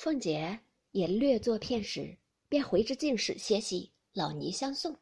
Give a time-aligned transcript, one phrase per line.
[0.00, 0.58] 凤姐
[0.92, 2.16] 也略作片时，
[2.48, 4.98] 便回至净室歇息，老尼相送。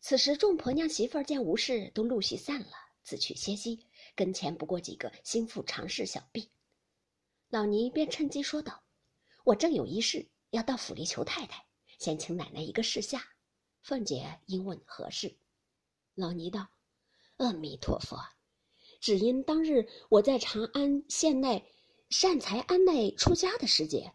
[0.00, 3.86] 此时众婆娘媳妇儿见无事，都陆续散了，自去歇息。
[4.16, 6.48] 跟前不过几个心腹常侍小婢，
[7.50, 8.82] 老尼便趁机说道
[9.44, 11.62] ：“我正有一事要到府里求太太，
[11.98, 13.22] 先请奶奶一个示下。”
[13.84, 15.36] 凤姐应问何事，
[16.14, 16.66] 老尼道
[17.36, 18.16] ：“阿弥陀佛，
[19.02, 21.62] 只因当日我在长安县内。”
[22.10, 24.10] 善财安内出家的时节，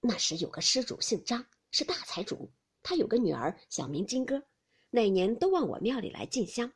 [0.00, 2.50] 那时有个施主姓张，是大财主。
[2.82, 4.42] 他有个女儿，小名金哥，
[4.88, 6.72] 那年都往我庙里来进香。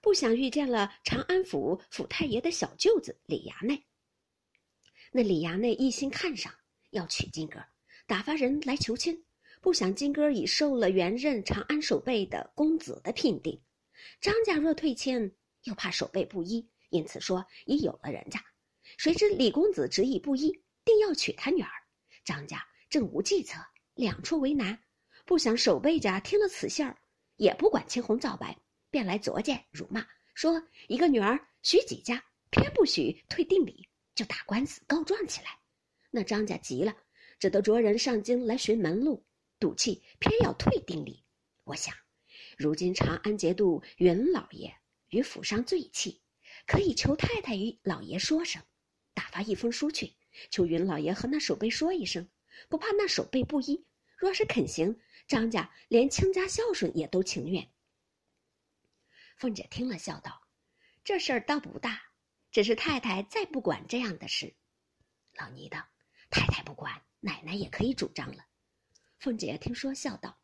[0.00, 3.84] 不想遇见了长安府府太爷的小舅子李衙内。
[5.10, 6.54] 那李衙内一心看上，
[6.90, 7.58] 要娶金哥，
[8.06, 9.24] 打发人来求亲。
[9.60, 13.60] 不想金哥已受了原任长安守备的公子的聘定，
[14.20, 18.40] 张家若退亲，又怕守备不依，因此说已有了人家。
[18.96, 21.70] 谁知李公子执意不依，定要娶他女儿。
[22.24, 23.60] 张家正无计策，
[23.94, 24.78] 两处为难。
[25.26, 26.96] 不想守备家听了此信儿，
[27.36, 28.56] 也不管青红皂白，
[28.90, 35.58] 便来作践辱骂，说一个女儿许几家，偏不许退定礼，就打官司告状起来。
[36.10, 36.94] 那张家急了，
[37.38, 39.26] 只得着人上京来寻门路，
[39.58, 41.24] 赌气偏要退定礼。
[41.64, 41.94] 我想，
[42.56, 44.74] 如今长安节度云老爷
[45.08, 46.20] 与府上最气，
[46.66, 48.62] 可以求太太与老爷说声。
[49.24, 50.12] 打发一封书去，
[50.50, 52.28] 求云老爷和那守备说一声，
[52.68, 53.86] 不怕那守备不依。
[54.18, 57.70] 若是肯行，张家连亲家孝顺也都情愿。
[59.38, 60.46] 凤姐听了，笑道
[61.04, 62.02] ：“这事儿倒不大，
[62.50, 64.54] 只是太太再不管这样的事。”
[65.36, 65.88] 老尼道
[66.28, 68.44] ：“太太不管，奶奶也可以主张了。”
[69.20, 70.38] 凤姐听说，笑道：“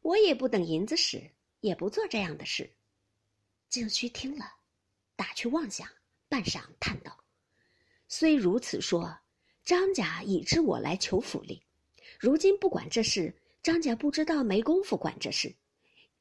[0.00, 2.74] 我也不等银子使，也不做这样的事。”
[3.68, 4.46] 静虚听了，
[5.16, 5.86] 打去妄想，
[6.30, 7.23] 半晌叹道。
[8.16, 9.18] 虽如此说，
[9.64, 11.64] 张家已知我来求府里，
[12.16, 15.52] 如今不管这事，张家不知道没工夫管这事，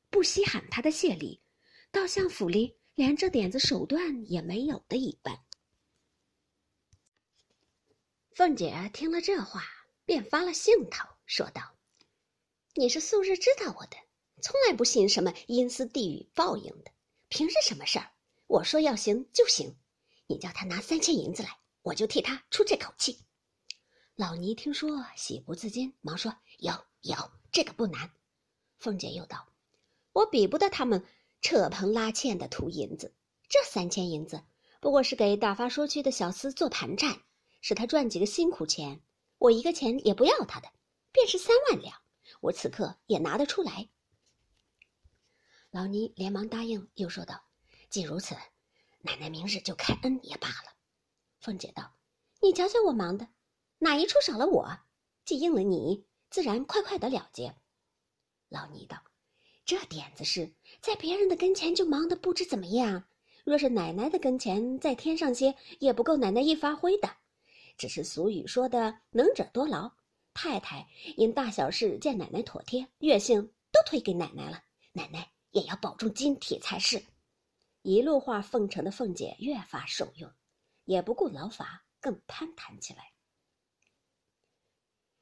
[0.10, 1.40] 不稀罕他的谢礼，
[1.92, 5.40] 倒像府里连这点子手段也没有的一般。
[8.32, 9.64] 凤姐听了这话，
[10.04, 11.76] 便发了兴头，说道
[12.74, 13.98] ：“你是素日知道我的，
[14.42, 16.92] 从来不信什么阴司地狱报应的，
[17.30, 18.10] 凭是什么事儿？
[18.48, 19.76] 我说要行就行，
[20.26, 23.20] 你叫他拿三千银子来。”我就替他出这口气。
[24.16, 27.16] 老尼听说，喜不自禁，忙说：“有有，
[27.52, 28.12] 这个不难。”
[28.80, 29.48] 凤姐又道
[30.14, 31.06] ：“我比不得他们
[31.42, 33.14] 扯棚拉纤的图银子，
[33.50, 34.44] 这三千银子
[34.80, 37.22] 不过是给打发出去的小厮做盘缠，
[37.60, 39.02] 使他赚几个辛苦钱。
[39.40, 40.72] 我一个钱也不要他的，
[41.12, 42.02] 便是三万两，
[42.40, 43.90] 我此刻也拿得出来。”
[45.72, 47.44] 老尼连忙答应，又说道
[47.90, 48.36] ：“既如此，
[49.00, 50.73] 奶奶明日就开恩也罢了。”
[51.44, 51.94] 凤姐道
[52.40, 53.28] ：“你瞧瞧我忙的，
[53.80, 54.80] 哪一处少了我？
[55.26, 57.54] 既应了你，自然快快的了结。”
[58.48, 59.04] 老尼道
[59.66, 63.04] ：“这点子事，在别人的跟前就忙得不知怎么样，
[63.44, 67.10] 若是奶奶的跟前再添上些，也不够奶奶一发挥的。
[67.78, 69.92] 只是俗语说的‘能者多劳’，
[70.34, 70.88] 太太
[71.18, 77.04] 因大小事见奶奶妥帖，月性都推给奶奶了，奶奶也要保重金体才是。”
[77.84, 80.32] 一路话奉承的凤姐越发受用。
[80.86, 83.14] 也不顾劳乏，更攀谈起来。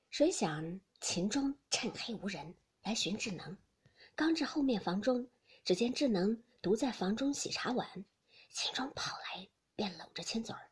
[0.10, 3.58] 谁想秦钟趁黑无人来寻智能，
[4.16, 5.30] 刚至后面房中，
[5.64, 8.06] 只见智能独在房中洗茶碗。
[8.54, 10.70] 秦钟跑来，便搂着亲嘴儿。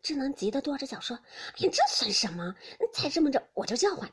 [0.00, 1.16] 智能急得跺着脚说
[1.58, 2.54] ：“哎呀，这算什么？
[2.94, 4.08] 才这么着我就叫唤。”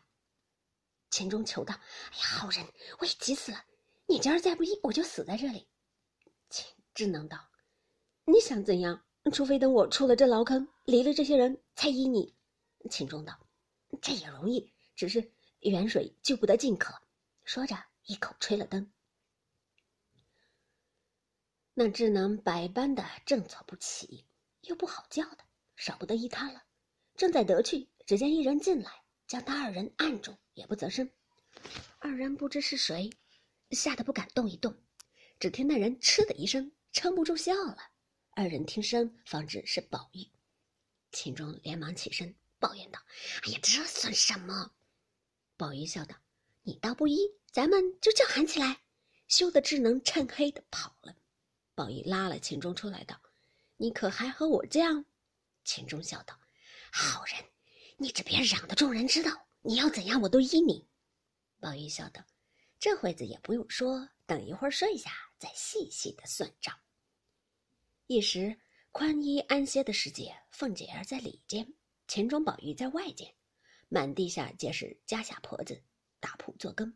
[1.11, 1.75] 秦钟求道
[2.11, 2.65] ：“哎呀，好人，
[2.99, 3.63] 我也急死了！
[4.07, 5.69] 你今儿再不依，我就死在这里。”
[6.49, 6.65] 秦
[6.95, 7.37] 智能道
[8.25, 12.35] ：“你想怎样？”除非等我出了这牢坑，离了这些人才依你。
[12.89, 13.39] 秦钟道
[14.01, 15.31] ：“这也容易，只是
[15.61, 16.93] 远水救不得近渴。”
[17.43, 17.75] 说着，
[18.05, 18.91] 一口吹了灯。
[21.73, 24.25] 那智能百般的正坐不起，
[24.61, 25.39] 又不好叫的，
[25.75, 26.63] 少不得依他了。
[27.15, 28.91] 正在得去，只见一人进来，
[29.27, 31.09] 将他二人按住，也不择声。
[31.99, 33.09] 二人不知是谁，
[33.71, 34.75] 吓得不敢动一动。
[35.39, 37.77] 只听那人嗤的一声，撑不住笑了。
[38.37, 40.27] 二人听声，方知是宝玉。
[41.13, 42.99] 秦钟连忙起身，抱怨道
[43.47, 44.73] ：“哎呀，这算什么？”
[45.55, 46.17] 宝玉笑道
[46.63, 47.17] ：“你倒不依，
[47.49, 48.81] 咱们就叫喊起来。”
[49.29, 51.15] 羞得智能趁黑的跑了。
[51.75, 53.21] 宝玉拉了秦钟出来，道
[53.77, 55.05] ：“你可还和我这样？”
[55.63, 56.37] 秦钟笑道
[56.91, 57.41] ：“好人，
[57.95, 60.89] 你只别嚷得众人知道，你要怎样我都依你。”
[61.61, 62.21] 宝玉笑道
[62.77, 65.09] ：“这会子也不用说，等一会儿睡下，
[65.39, 66.77] 再细细的算账。”
[68.07, 68.55] 一时
[68.91, 71.73] 宽衣安歇的时节，凤姐儿在里间，
[72.07, 73.33] 钱钟宝玉在外间。
[73.89, 75.83] 满地下皆是家下婆子
[76.19, 76.95] 打铺做羹。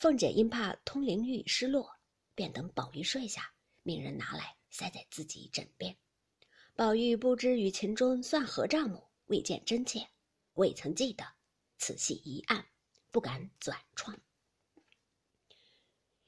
[0.00, 1.88] 凤姐因怕通灵玉失落，
[2.34, 3.48] 便等宝玉睡下，
[3.84, 5.96] 命人拿来塞在自己枕边。
[6.74, 10.04] 宝玉不知与秦钟算何账目，未见真切，
[10.54, 11.24] 未曾记得，
[11.78, 12.66] 此系一案，
[13.12, 14.18] 不敢转窗。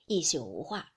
[0.06, 0.92] 一宿无话，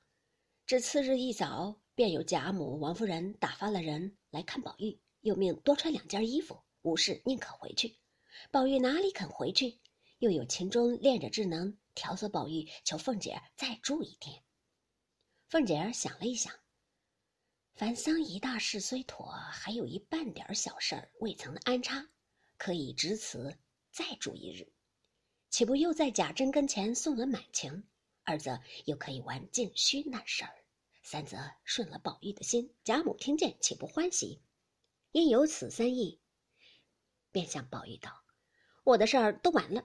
[0.67, 7.95] 至次日一早，便有贾母、王夫人打发了人来看宝玉，又命多穿两件衣服，无事宁可回去。
[8.49, 9.79] 宝玉哪里肯回去？
[10.17, 14.41] 又有秦钟练着智能，调唆宝玉求凤姐儿再住一天。
[15.47, 16.51] 凤姐儿想了一想，
[17.75, 22.09] 凡丧仪大事虽妥，还有一半点小事儿未曾安插，
[22.57, 23.59] 可以值此
[23.91, 24.73] 再住一日。
[25.51, 27.83] 岂不又在贾珍跟前送了满情？
[28.23, 30.60] 二则又可以玩净虚那事儿，
[31.01, 34.41] 三则顺了宝玉的心，贾母听见岂不欢喜？
[35.11, 36.19] 因有此三意，
[37.31, 38.23] 便向宝玉道
[38.85, 39.83] ：“我的事儿都完了，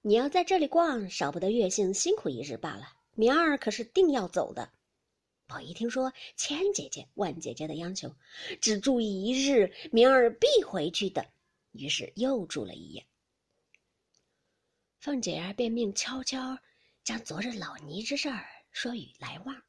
[0.00, 2.86] 你要在这里逛，少不得月幸辛苦一日罢了。
[3.14, 4.72] 明儿可是定要走的。”
[5.46, 8.14] 宝玉听说千姐姐、万姐姐的央求，
[8.60, 11.26] 只住一日，明儿必回去的，
[11.72, 13.06] 于是又住了一夜。
[14.98, 16.58] 凤姐儿便命悄悄。
[17.04, 19.62] 将昨日老尼之事儿说与来旺，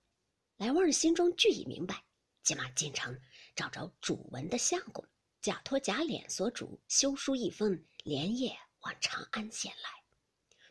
[0.57, 2.03] 来旺心中俱已明白，
[2.41, 3.19] 急忙进城
[3.55, 5.05] 找着主文的相公，
[5.41, 9.89] 假托贾琏所主修书一封，连夜往长安县来。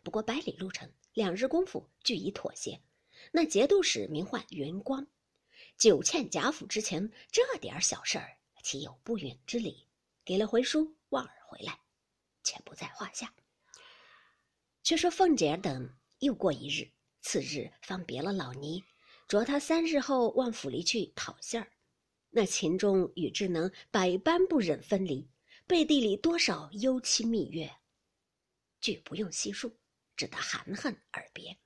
[0.03, 2.81] 不过百里路程，两日功夫俱已妥协。
[3.31, 5.07] 那节度使名唤云光，
[5.77, 9.87] 久欠贾府之情，这点小事儿岂有不允之理？
[10.25, 11.79] 给了回书，望儿回来，
[12.43, 13.35] 且不在话下。
[14.83, 15.95] 却说凤姐等。
[16.21, 16.91] 又过一日，
[17.21, 18.83] 次日方别了老尼，
[19.41, 21.71] 着他三日后往府里去讨信儿。
[22.31, 25.29] 那秦钟与智能百般不忍分离，
[25.67, 27.71] 背地里多少幽期蜜月，
[28.81, 29.77] 俱不用细数，
[30.17, 31.57] 只得含恨而别。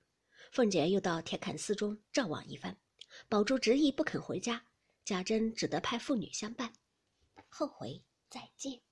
[0.52, 2.76] 凤姐又到铁槛寺中照望一番，
[3.28, 4.64] 宝珠执意不肯回家，
[5.04, 6.72] 贾珍只得派妇女相伴。
[7.48, 8.87] 后回再见。